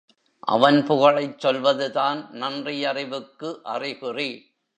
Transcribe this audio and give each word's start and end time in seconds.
அவன் 0.47 0.85
புகழைச் 0.85 1.39
சொல்வதுதான் 1.39 2.29
நன்றியறிவுக்கு 2.31 3.61
அறிகுறி. 3.61 4.31